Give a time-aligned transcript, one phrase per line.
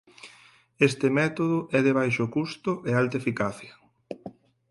[0.87, 3.73] Este método é de baixo custo e alta eficacia.